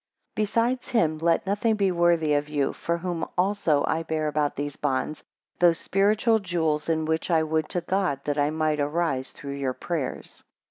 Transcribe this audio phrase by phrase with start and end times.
[0.31, 4.55] 7 Besides him, let nothing be worthy of you; for whom also I bear about
[4.55, 5.23] these bonds;
[5.59, 9.73] those spiritual jewels, in which I would to God that I might arise through your
[9.73, 10.43] prayers.